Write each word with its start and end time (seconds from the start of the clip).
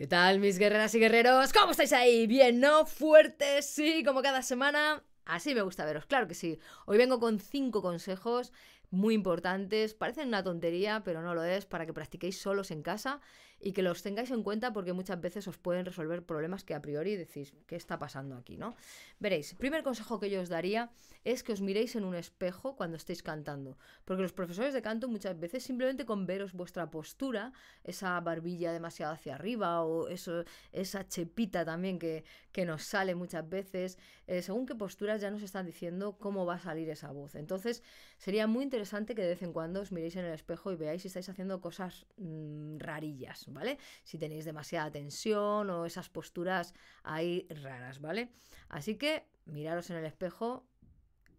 ¿Qué 0.00 0.06
tal, 0.06 0.40
mis 0.40 0.58
guerreras 0.58 0.94
y 0.94 0.98
guerreros? 0.98 1.52
¿Cómo 1.52 1.72
estáis 1.72 1.92
ahí? 1.92 2.26
¿Bien, 2.26 2.58
no? 2.58 2.86
¿Fuertes? 2.86 3.66
Sí, 3.66 4.02
como 4.02 4.22
cada 4.22 4.40
semana. 4.40 5.04
Así 5.26 5.54
me 5.54 5.60
gusta 5.60 5.84
veros, 5.84 6.06
claro 6.06 6.26
que 6.26 6.32
sí. 6.32 6.58
Hoy 6.86 6.96
vengo 6.96 7.20
con 7.20 7.38
cinco 7.38 7.82
consejos 7.82 8.50
muy 8.90 9.14
importantes. 9.14 9.94
Parecen 9.94 10.28
una 10.28 10.42
tontería, 10.42 11.02
pero 11.04 11.22
no 11.22 11.34
lo 11.34 11.44
es, 11.44 11.66
para 11.66 11.86
que 11.86 11.92
practiquéis 11.92 12.40
solos 12.40 12.70
en 12.70 12.82
casa 12.82 13.20
y 13.60 13.72
que 13.72 13.82
los 13.82 14.02
tengáis 14.02 14.30
en 14.30 14.42
cuenta 14.42 14.72
porque 14.72 14.92
muchas 14.92 15.20
veces 15.20 15.46
os 15.46 15.58
pueden 15.58 15.84
resolver 15.84 16.24
problemas 16.24 16.64
que 16.64 16.74
a 16.74 16.80
priori 16.80 17.16
decís, 17.16 17.52
¿qué 17.66 17.76
está 17.76 17.98
pasando 17.98 18.36
aquí? 18.36 18.56
¿no? 18.56 18.74
Veréis, 19.18 19.54
primer 19.54 19.82
consejo 19.82 20.18
que 20.18 20.30
yo 20.30 20.40
os 20.40 20.48
daría 20.48 20.90
es 21.24 21.42
que 21.42 21.52
os 21.52 21.60
miréis 21.60 21.94
en 21.94 22.04
un 22.04 22.14
espejo 22.14 22.74
cuando 22.74 22.96
estéis 22.96 23.22
cantando, 23.22 23.76
porque 24.06 24.22
los 24.22 24.32
profesores 24.32 24.72
de 24.72 24.80
canto 24.80 25.08
muchas 25.08 25.38
veces 25.38 25.62
simplemente 25.62 26.06
con 26.06 26.26
veros 26.26 26.54
vuestra 26.54 26.90
postura, 26.90 27.52
esa 27.84 28.18
barbilla 28.20 28.72
demasiado 28.72 29.12
hacia 29.12 29.34
arriba 29.34 29.82
o 29.82 30.08
eso, 30.08 30.44
esa 30.72 31.06
chepita 31.06 31.64
también 31.64 31.98
que, 31.98 32.24
que 32.52 32.64
nos 32.64 32.84
sale 32.84 33.14
muchas 33.14 33.46
veces, 33.46 33.98
eh, 34.26 34.40
según 34.40 34.64
qué 34.64 34.74
posturas 34.74 35.20
ya 35.20 35.30
nos 35.30 35.42
están 35.42 35.66
diciendo 35.66 36.16
cómo 36.18 36.46
va 36.46 36.54
a 36.54 36.60
salir 36.60 36.88
esa 36.88 37.12
voz. 37.12 37.34
Entonces 37.34 37.82
sería 38.16 38.46
muy 38.46 38.64
interesante 38.64 38.79
que 39.14 39.22
de 39.22 39.28
vez 39.28 39.42
en 39.42 39.52
cuando 39.52 39.80
os 39.80 39.92
miréis 39.92 40.16
en 40.16 40.24
el 40.24 40.32
espejo 40.32 40.72
y 40.72 40.76
veáis 40.76 41.02
si 41.02 41.08
estáis 41.08 41.28
haciendo 41.28 41.60
cosas 41.60 42.06
mmm, 42.16 42.78
rarillas. 42.78 43.46
¿vale? 43.48 43.78
Si 44.04 44.18
tenéis 44.18 44.44
demasiada 44.44 44.90
tensión 44.90 45.70
o 45.70 45.86
esas 45.86 46.08
posturas 46.08 46.74
ahí 47.02 47.46
raras, 47.50 48.00
¿vale? 48.00 48.30
Así 48.68 48.96
que 48.96 49.24
miraros 49.46 49.90
en 49.90 49.96
el 49.96 50.04
espejo 50.04 50.64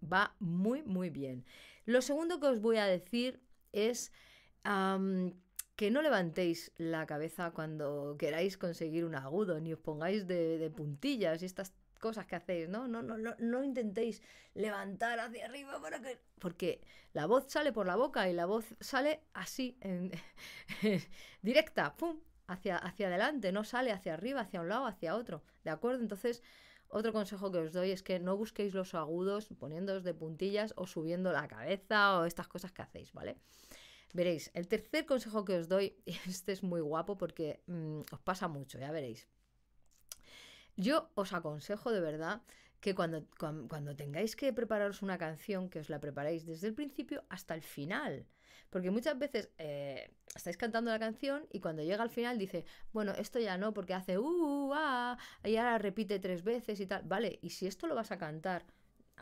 va 0.00 0.34
muy, 0.38 0.82
muy 0.82 1.10
bien. 1.10 1.44
Lo 1.86 2.02
segundo 2.02 2.40
que 2.40 2.46
os 2.46 2.60
voy 2.60 2.76
a 2.76 2.86
decir 2.86 3.40
es 3.72 4.12
que 5.76 5.90
no 5.90 6.02
levantéis 6.02 6.72
la 6.76 7.06
cabeza 7.06 7.52
cuando 7.52 8.16
queráis 8.18 8.58
conseguir 8.58 9.04
un 9.04 9.14
agudo, 9.14 9.60
ni 9.60 9.72
os 9.72 9.80
pongáis 9.80 10.26
de, 10.26 10.58
de 10.58 10.70
puntillas 10.70 11.42
y 11.42 11.46
estas 11.46 11.72
cosas 12.00 12.26
que 12.26 12.36
hacéis, 12.36 12.68
¿no? 12.68 12.88
No, 12.88 13.02
no, 13.02 13.16
no, 13.16 13.36
no 13.38 13.62
intentéis 13.62 14.22
levantar 14.54 15.20
hacia 15.20 15.44
arriba 15.44 15.80
para 15.80 16.00
que. 16.00 16.18
Porque 16.40 16.80
la 17.12 17.26
voz 17.26 17.46
sale 17.48 17.72
por 17.72 17.86
la 17.86 17.96
boca 17.96 18.28
y 18.28 18.32
la 18.32 18.46
voz 18.46 18.74
sale 18.80 19.20
así, 19.34 19.78
directa, 21.42 21.96
¡pum! 21.96 22.18
Hacia, 22.48 22.78
hacia 22.78 23.06
adelante, 23.06 23.52
no 23.52 23.62
sale 23.62 23.92
hacia 23.92 24.14
arriba, 24.14 24.40
hacia 24.40 24.60
un 24.60 24.68
lado, 24.68 24.86
hacia 24.86 25.14
otro. 25.14 25.44
¿De 25.62 25.70
acuerdo? 25.70 26.00
Entonces, 26.00 26.42
otro 26.88 27.12
consejo 27.12 27.52
que 27.52 27.58
os 27.58 27.72
doy 27.72 27.92
es 27.92 28.02
que 28.02 28.18
no 28.18 28.36
busquéis 28.36 28.74
los 28.74 28.94
agudos 28.94 29.48
poniéndoos 29.56 30.02
de 30.02 30.14
puntillas 30.14 30.74
o 30.76 30.88
subiendo 30.88 31.30
la 31.30 31.46
cabeza 31.46 32.18
o 32.18 32.24
estas 32.24 32.48
cosas 32.48 32.72
que 32.72 32.82
hacéis, 32.82 33.12
¿vale? 33.12 33.36
Veréis, 34.12 34.50
el 34.54 34.66
tercer 34.66 35.06
consejo 35.06 35.44
que 35.44 35.56
os 35.56 35.68
doy, 35.68 35.96
y 36.04 36.12
este 36.28 36.50
es 36.52 36.64
muy 36.64 36.80
guapo 36.80 37.16
porque 37.16 37.62
mmm, 37.66 38.00
os 38.10 38.20
pasa 38.20 38.48
mucho, 38.48 38.78
ya 38.78 38.90
veréis. 38.90 39.28
Yo 40.80 41.10
os 41.14 41.34
aconsejo 41.34 41.92
de 41.92 42.00
verdad 42.00 42.40
que 42.80 42.94
cuando, 42.94 43.26
cuando, 43.36 43.94
tengáis 43.94 44.34
que 44.34 44.54
prepararos 44.54 45.02
una 45.02 45.18
canción, 45.18 45.68
que 45.68 45.80
os 45.80 45.90
la 45.90 46.00
preparéis 46.00 46.46
desde 46.46 46.68
el 46.68 46.74
principio 46.74 47.22
hasta 47.28 47.54
el 47.54 47.60
final. 47.60 48.24
Porque 48.70 48.90
muchas 48.90 49.18
veces 49.18 49.50
eh, 49.58 50.10
estáis 50.34 50.56
cantando 50.56 50.90
la 50.90 50.98
canción 50.98 51.46
y 51.52 51.60
cuando 51.60 51.82
llega 51.82 52.02
al 52.02 52.08
final 52.08 52.38
dice, 52.38 52.64
bueno, 52.94 53.12
esto 53.12 53.38
ya 53.38 53.58
no, 53.58 53.74
porque 53.74 53.92
hace 53.92 54.16
uh, 54.16 54.72
ah, 54.72 55.18
y 55.44 55.56
ahora 55.56 55.76
repite 55.76 56.18
tres 56.18 56.42
veces 56.44 56.80
y 56.80 56.86
tal. 56.86 57.02
Vale, 57.02 57.38
y 57.42 57.50
si 57.50 57.66
esto 57.66 57.86
lo 57.86 57.94
vas 57.94 58.10
a 58.10 58.16
cantar 58.16 58.64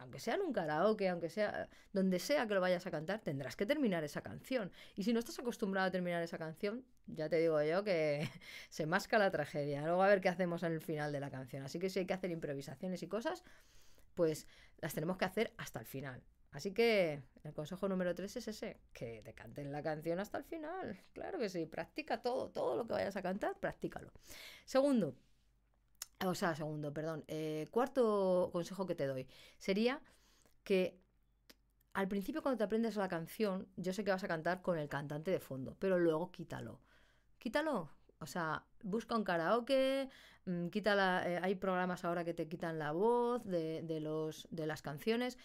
aunque 0.00 0.20
sea 0.20 0.34
en 0.34 0.42
un 0.42 0.52
karaoke, 0.52 1.08
aunque 1.08 1.30
sea 1.30 1.68
donde 1.92 2.18
sea 2.18 2.46
que 2.46 2.54
lo 2.54 2.60
vayas 2.60 2.86
a 2.86 2.90
cantar, 2.90 3.20
tendrás 3.20 3.56
que 3.56 3.66
terminar 3.66 4.04
esa 4.04 4.22
canción. 4.22 4.70
Y 4.96 5.04
si 5.04 5.12
no 5.12 5.18
estás 5.18 5.38
acostumbrado 5.38 5.88
a 5.88 5.90
terminar 5.90 6.22
esa 6.22 6.38
canción, 6.38 6.84
ya 7.06 7.28
te 7.28 7.38
digo 7.38 7.62
yo 7.62 7.84
que 7.84 8.28
se 8.70 8.86
masca 8.86 9.18
la 9.18 9.30
tragedia. 9.30 9.82
Luego 9.82 10.02
a 10.02 10.08
ver 10.08 10.20
qué 10.20 10.28
hacemos 10.28 10.62
en 10.62 10.72
el 10.72 10.80
final 10.80 11.12
de 11.12 11.20
la 11.20 11.30
canción. 11.30 11.62
Así 11.62 11.78
que 11.78 11.90
si 11.90 12.00
hay 12.00 12.06
que 12.06 12.14
hacer 12.14 12.30
improvisaciones 12.30 13.02
y 13.02 13.08
cosas, 13.08 13.44
pues 14.14 14.46
las 14.78 14.94
tenemos 14.94 15.16
que 15.16 15.24
hacer 15.24 15.52
hasta 15.56 15.80
el 15.80 15.86
final. 15.86 16.22
Así 16.50 16.72
que 16.72 17.22
el 17.44 17.52
consejo 17.52 17.88
número 17.88 18.14
3 18.14 18.36
es 18.36 18.48
ese, 18.48 18.80
que 18.92 19.20
te 19.22 19.34
canten 19.34 19.70
la 19.70 19.82
canción 19.82 20.18
hasta 20.18 20.38
el 20.38 20.44
final. 20.44 20.98
Claro 21.12 21.38
que 21.38 21.48
sí, 21.48 21.66
practica 21.66 22.22
todo, 22.22 22.50
todo 22.50 22.76
lo 22.76 22.86
que 22.86 22.94
vayas 22.94 23.16
a 23.16 23.22
cantar, 23.22 23.58
practícalo. 23.58 24.10
Segundo, 24.64 25.14
o 26.24 26.34
sea, 26.34 26.54
segundo, 26.54 26.92
perdón. 26.92 27.24
Eh, 27.28 27.66
cuarto 27.70 28.50
consejo 28.52 28.86
que 28.86 28.94
te 28.94 29.06
doy 29.06 29.26
sería 29.58 30.00
que 30.64 31.00
al 31.94 32.08
principio 32.08 32.42
cuando 32.42 32.58
te 32.58 32.64
aprendes 32.64 32.96
la 32.96 33.08
canción, 33.08 33.68
yo 33.76 33.92
sé 33.92 34.04
que 34.04 34.10
vas 34.10 34.24
a 34.24 34.28
cantar 34.28 34.62
con 34.62 34.78
el 34.78 34.88
cantante 34.88 35.30
de 35.30 35.40
fondo, 35.40 35.76
pero 35.78 35.98
luego 35.98 36.30
quítalo. 36.30 36.80
Quítalo. 37.38 37.90
O 38.20 38.26
sea, 38.26 38.64
busca 38.82 39.16
un 39.16 39.24
karaoke, 39.24 40.08
mm, 40.44 40.68
quita 40.68 41.28
eh, 41.28 41.40
hay 41.42 41.54
programas 41.54 42.04
ahora 42.04 42.24
que 42.24 42.34
te 42.34 42.48
quitan 42.48 42.78
la 42.78 42.92
voz 42.92 43.44
de, 43.44 43.82
de, 43.82 44.00
los, 44.00 44.48
de 44.50 44.66
las 44.66 44.82
canciones 44.82 45.38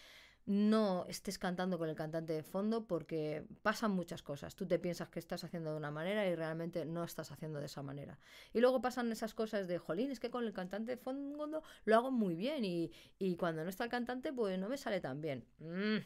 no 0.46 1.06
estés 1.08 1.40
cantando 1.40 1.78
con 1.78 1.90
el 1.90 1.96
cantante 1.96 2.34
de 2.34 2.44
fondo 2.44 2.86
porque 2.86 3.46
pasan 3.62 3.92
muchas 3.92 4.22
cosas. 4.22 4.56
Tú 4.56 4.68
te 4.68 4.80
piensas 4.80 5.10
que 5.10 5.20
estás 5.20 5.44
haciendo 5.44 5.72
de 5.72 5.78
una 5.78 5.92
manera 5.92 6.28
y 6.28 6.36
realmente 6.36 6.86
no 6.86 7.04
estás 7.04 7.32
haciendo 7.32 7.60
de 7.60 7.68
esa 7.68 7.82
manera. 7.82 8.20
Y 8.52 8.60
luego 8.60 8.82
pasan 8.82 9.12
esas 9.12 9.34
cosas 9.34 9.68
de, 9.68 9.78
jolín, 9.78 10.12
es 10.12 10.20
que 10.20 10.30
con 10.30 10.44
el 10.44 10.54
cantante 10.54 10.92
de 10.92 10.98
fondo 10.98 11.64
lo 11.86 11.96
hago 11.96 12.12
muy 12.12 12.36
bien 12.36 12.66
y, 12.66 12.92
cuando 13.38 13.64
no 13.64 13.70
está 13.70 13.86
el 13.86 13.90
cantante 13.90 14.34
pues 14.34 14.60
no 14.60 14.70
me 14.70 14.78
sale 14.78 15.00
tan 15.00 15.22
bien. 15.22 15.46
Mm. 15.60 15.98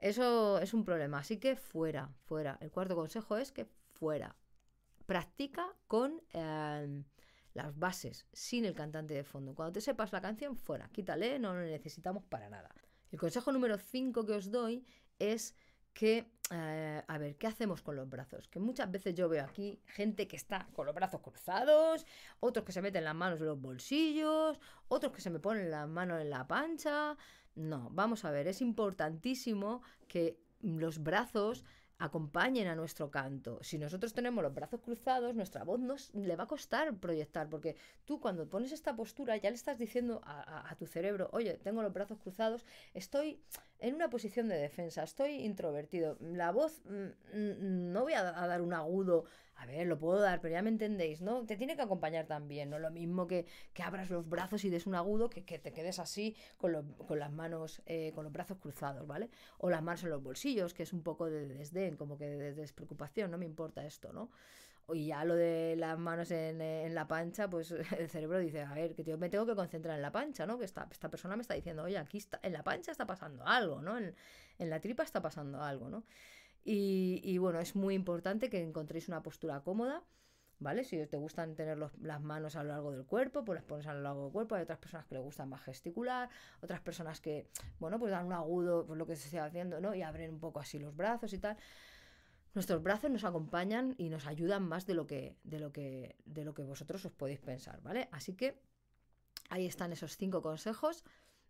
Eso 0.00 0.58
es 0.58 0.74
un 0.74 0.84
problema. 0.84 1.18
Así 1.18 1.38
que 1.38 1.56
fuera, 1.56 2.10
fuera. 2.24 2.58
El 2.60 2.70
cuarto 2.70 2.94
consejo 2.94 3.36
es 3.36 3.52
que 3.52 3.66
fuera. 3.92 4.36
Practica 5.06 5.66
con... 5.86 6.22
Em, 6.32 7.04
las 7.54 7.78
bases, 7.78 8.26
sin 8.32 8.64
el 8.64 8.74
cantante 8.74 9.14
de 9.14 9.22
fondo. 9.22 9.54
Cuando 9.54 9.74
te 9.74 9.80
sepas 9.80 10.12
la 10.12 10.20
canción, 10.20 10.56
fuera, 10.56 10.88
quítale, 10.88 11.38
no 11.38 11.54
lo 11.54 11.60
necesitamos 11.60 12.24
para 12.24 12.50
nada. 12.50 12.74
El 13.14 13.20
consejo 13.20 13.52
número 13.52 13.78
5 13.78 14.26
que 14.26 14.32
os 14.32 14.50
doy 14.50 14.84
es 15.20 15.54
que, 15.92 16.32
eh, 16.50 17.00
a 17.06 17.16
ver, 17.16 17.36
¿qué 17.36 17.46
hacemos 17.46 17.80
con 17.80 17.94
los 17.94 18.10
brazos? 18.10 18.48
Que 18.48 18.58
muchas 18.58 18.90
veces 18.90 19.14
yo 19.14 19.28
veo 19.28 19.44
aquí 19.44 19.80
gente 19.86 20.26
que 20.26 20.34
está 20.34 20.66
con 20.72 20.84
los 20.84 20.96
brazos 20.96 21.20
cruzados, 21.20 22.06
otros 22.40 22.66
que 22.66 22.72
se 22.72 22.82
meten 22.82 23.04
las 23.04 23.14
manos 23.14 23.38
en 23.38 23.46
los 23.46 23.60
bolsillos, 23.60 24.58
otros 24.88 25.12
que 25.12 25.20
se 25.20 25.30
me 25.30 25.38
ponen 25.38 25.70
las 25.70 25.88
manos 25.88 26.20
en 26.20 26.28
la 26.28 26.48
pancha. 26.48 27.16
No, 27.54 27.88
vamos 27.92 28.24
a 28.24 28.32
ver, 28.32 28.48
es 28.48 28.60
importantísimo 28.60 29.82
que 30.08 30.36
los 30.60 31.00
brazos 31.00 31.64
acompañen 31.98 32.66
a 32.66 32.74
nuestro 32.74 33.10
canto. 33.10 33.62
Si 33.62 33.78
nosotros 33.78 34.12
tenemos 34.12 34.42
los 34.42 34.54
brazos 34.54 34.80
cruzados, 34.80 35.34
nuestra 35.34 35.64
voz 35.64 35.80
nos 35.80 36.12
le 36.14 36.36
va 36.36 36.44
a 36.44 36.48
costar 36.48 36.94
proyectar, 36.96 37.48
porque 37.48 37.76
tú 38.04 38.20
cuando 38.20 38.48
pones 38.48 38.72
esta 38.72 38.96
postura 38.96 39.36
ya 39.36 39.50
le 39.50 39.56
estás 39.56 39.78
diciendo 39.78 40.20
a, 40.24 40.74
tu 40.78 40.86
cerebro, 40.86 41.28
oye, 41.32 41.54
tengo 41.54 41.82
los 41.82 41.92
brazos 41.92 42.18
cruzados, 42.18 42.64
estoy 42.94 43.40
en 43.78 43.94
una 43.94 44.10
posición 44.10 44.48
de 44.48 44.56
defensa, 44.56 45.02
estoy 45.02 45.44
introvertido, 45.44 46.16
la 46.20 46.50
voz 46.50 46.82
mm, 46.84 47.38
mm, 47.38 47.92
no 47.92 48.02
voy 48.02 48.14
a, 48.14 48.22
dar 48.22 48.60
un 48.60 48.72
agudo, 48.72 49.24
a 49.64 49.66
ver, 49.66 49.86
lo 49.86 49.98
puedo 49.98 50.20
dar, 50.20 50.40
pero 50.40 50.52
ya 50.52 50.62
me 50.62 50.68
entendéis, 50.68 51.20
¿no? 51.22 51.44
Te 51.46 51.56
tiene 51.56 51.74
que 51.76 51.82
acompañar 51.82 52.26
también, 52.26 52.70
no 52.70 52.78
lo 52.78 52.90
mismo 52.90 53.26
que, 53.26 53.46
que 53.72 53.82
abras 53.82 54.10
los 54.10 54.28
brazos 54.28 54.64
y 54.64 54.70
des 54.70 54.86
un 54.86 54.94
agudo, 54.94 55.30
que, 55.30 55.44
que 55.44 55.58
te 55.58 55.72
quedes 55.72 55.98
así 55.98 56.36
con, 56.58 56.94
con 57.06 57.18
las 57.18 57.32
manos, 57.32 57.82
eh, 57.86 58.12
con 58.14 58.24
los 58.24 58.32
brazos 58.32 58.58
cruzados, 58.58 59.06
¿vale? 59.06 59.30
O 59.58 59.70
las 59.70 59.82
manos 59.82 60.04
en 60.04 60.10
los 60.10 60.22
bolsillos, 60.22 60.74
que 60.74 60.82
es 60.82 60.92
un 60.92 61.02
poco 61.02 61.30
de 61.30 61.46
desdén, 61.48 61.96
como 61.96 62.18
que 62.18 62.26
de 62.26 62.54
despreocupación, 62.54 63.30
no 63.30 63.38
me 63.38 63.46
importa 63.46 63.84
esto, 63.86 64.12
¿no? 64.12 64.30
Y 64.92 65.06
ya 65.06 65.24
lo 65.24 65.34
de 65.34 65.76
las 65.78 65.98
manos 65.98 66.30
en, 66.30 66.60
en, 66.60 66.94
la 66.94 67.08
pancha, 67.08 67.48
pues 67.48 67.70
el 67.98 68.08
cerebro 68.10 68.38
dice, 68.38 68.60
a 68.60 68.74
ver, 68.74 68.94
que 68.94 69.02
yo 69.02 69.16
me 69.16 69.30
tengo 69.30 69.46
que 69.46 69.54
concentrar 69.54 69.96
en 69.96 70.02
la 70.02 70.12
pancha, 70.12 70.44
¿no? 70.46 70.58
Que 70.58 70.66
esta, 70.66 70.86
esta 70.90 71.08
persona 71.08 71.36
me 71.36 71.42
está 71.42 71.54
diciendo, 71.54 71.84
oye, 71.84 71.96
aquí 71.96 72.18
está, 72.18 72.38
en 72.42 72.52
la 72.52 72.62
pancha 72.62 72.92
está 72.92 73.06
pasando 73.06 73.46
algo, 73.46 73.80
¿no? 73.80 73.96
En, 73.96 74.14
en 74.58 74.70
la 74.70 74.80
tripa 74.80 75.02
está 75.02 75.22
pasando 75.22 75.62
algo, 75.62 75.88
¿no? 75.88 76.04
Y, 76.66 77.36
bueno, 77.38 77.60
es 77.60 77.76
muy 77.76 77.94
importante 77.94 78.48
que 78.48 78.62
encontréis 78.62 79.08
una 79.08 79.22
postura 79.22 79.60
cómoda, 79.60 80.02
¿vale? 80.58 80.82
Si 80.82 80.96
te 81.06 81.16
gustan 81.18 81.54
tener 81.54 81.78
las 81.78 82.22
manos 82.22 82.56
a 82.56 82.62
lo 82.62 82.70
largo 82.70 82.90
del 82.90 83.04
cuerpo, 83.04 83.44
pues 83.44 83.56
las 83.56 83.64
pones 83.64 83.86
a 83.86 83.92
lo 83.92 84.00
largo 84.00 84.24
del 84.24 84.32
cuerpo. 84.32 84.54
Hay 84.54 84.62
otras 84.62 84.78
personas 84.78 85.06
que 85.06 85.14
les 85.14 85.22
gustan 85.22 85.50
más 85.50 85.62
gesticular, 85.62 86.30
otras 86.62 86.80
personas 86.80 87.20
que, 87.20 87.48
bueno, 87.78 87.98
pues 87.98 88.10
dan 88.10 88.24
un 88.26 88.32
agudo, 88.32 88.86
pues 88.86 88.98
lo 88.98 89.06
que 89.06 89.14
se 89.16 89.26
esté 89.26 89.40
haciendo, 89.40 89.78
¿no? 89.80 89.94
Y 89.94 90.00
abren 90.00 90.30
un 90.30 90.40
poco 90.40 90.58
así 90.58 90.78
los 90.78 90.96
brazos 90.96 91.32
y 91.34 91.38
tal 91.38 91.58
nuestros 92.54 92.82
brazos 92.82 93.10
nos 93.10 93.24
acompañan 93.24 93.94
y 93.98 94.08
nos 94.08 94.26
ayudan 94.26 94.62
más 94.62 94.86
de 94.86 94.94
lo 94.94 95.06
que, 95.06 95.36
de 95.42 95.58
lo 95.58 95.72
que, 95.72 96.16
de 96.24 96.44
lo 96.44 96.54
que 96.54 96.62
vosotros 96.62 97.04
os 97.04 97.12
podéis 97.12 97.40
pensar, 97.40 97.82
¿vale? 97.82 98.08
Así 98.12 98.34
que 98.34 98.60
ahí 99.50 99.66
están 99.66 99.92
esos 99.92 100.16
cinco 100.16 100.40
consejos. 100.40 101.04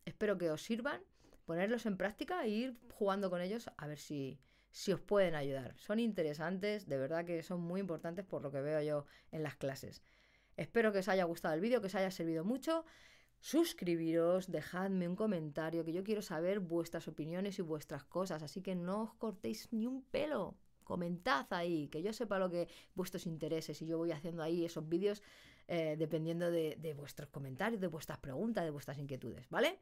Espero 0.07 0.39
que 0.39 0.51
os 0.51 0.63
sirvan, 0.63 1.03
ponerlos 1.45 1.85
en 1.87 1.99
práctica 1.99 2.45
e 2.45 2.49
ir 2.49 2.79
jugando 2.95 3.29
con 3.29 3.43
ellos 3.43 3.71
a 3.77 3.87
ver 3.87 3.99
si, 3.99 4.41
si 4.75 4.93
os 4.93 5.01
pueden 5.01 5.37
ayudar. 5.37 5.73
Son 5.77 6.01
interesantes, 6.01 6.89
de 6.89 6.99
verdad 6.99 7.25
que 7.25 7.45
son 7.45 7.61
muy 7.61 7.81
importantes 7.81 8.25
por 8.25 8.43
lo 8.43 8.51
que 8.51 8.61
veo 8.61 8.83
yo 8.83 9.07
en 9.31 9.45
las 9.45 9.55
clases. 9.55 10.03
Espero 10.57 10.93
que 10.93 10.99
os 10.99 11.09
haya 11.09 11.23
gustado 11.23 11.55
el 11.55 11.61
vídeo, 11.61 11.81
que 11.81 11.87
os 11.87 11.95
haya 11.95 12.11
servido 12.11 12.45
mucho. 12.45 12.85
Suscribiros, 13.39 14.51
dejadme 14.51 15.07
un 15.07 15.15
comentario, 15.15 15.85
que 15.85 15.93
yo 15.93 16.03
quiero 16.03 16.23
saber 16.23 16.59
vuestras 16.59 17.07
opiniones 17.07 17.61
y 17.61 17.63
vuestras 17.63 18.03
cosas, 18.03 18.43
así 18.43 18.63
que 18.63 18.75
no 18.75 19.03
os 19.03 19.15
cortéis 19.15 19.73
ni 19.73 19.87
un 19.87 20.03
pelo. 20.03 20.57
comentad 20.83 21.47
ahí, 21.51 21.87
que 21.89 22.03
yo 22.03 22.13
sepa 22.13 22.41
lo 22.41 22.51
que 22.51 22.67
vuestros 22.97 23.27
intereses 23.27 23.81
y 23.81 23.87
yo 23.87 23.97
voy 23.97 24.11
haciendo 24.11 24.43
ahí 24.43 24.65
esos 24.65 24.89
vídeos 24.89 25.23
eh, 25.69 25.95
dependiendo 25.97 26.51
de, 26.51 26.77
de 26.81 26.95
vuestros 26.95 27.29
comentarios, 27.29 27.81
de 27.81 27.87
vuestras 27.87 28.19
preguntas, 28.19 28.65
de 28.65 28.71
vuestras 28.71 28.99
inquietudes, 28.99 29.49
¿vale? 29.51 29.79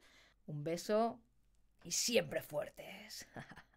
Un 0.46 0.62
beso 0.62 1.18
y 1.82 1.92
siempre 1.92 2.42
fuertes. 2.42 3.26